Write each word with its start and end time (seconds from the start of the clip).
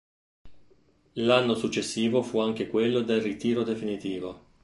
L'anno 1.19 1.53
successivo 1.53 2.23
fu 2.23 2.39
anche 2.39 2.65
quello 2.67 3.01
del 3.03 3.21
ritiro 3.21 3.61
definitivo. 3.61 4.45